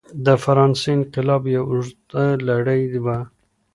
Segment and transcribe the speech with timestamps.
[0.25, 3.17] د فرانسې انقلاب یوه اوږده لړۍ وه.